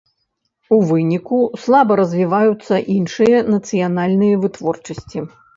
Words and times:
У 0.77 0.79
выніку 0.91 1.37
слаба 1.65 1.99
развіваюцца 2.01 2.81
іншыя 2.97 3.45
нацыянальныя 3.57 4.41
вытворчасці. 4.47 5.19